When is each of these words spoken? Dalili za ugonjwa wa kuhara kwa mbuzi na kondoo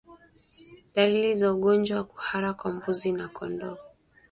Dalili 0.95 1.35
za 1.37 1.51
ugonjwa 1.53 1.97
wa 1.97 2.03
kuhara 2.03 2.53
kwa 2.53 2.71
mbuzi 2.73 3.11
na 3.11 3.27
kondoo 3.27 3.77